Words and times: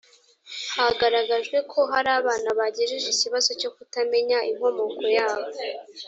hagaragajwe 0.77 1.57
ko 1.71 1.79
hari 1.91 2.09
abana 2.19 2.49
bagejeje 2.59 3.07
ikibazo 3.11 3.49
cyo 3.61 3.69
kutamenya 3.75 4.37
inkomoko 4.49 5.01
yabo 5.17 5.47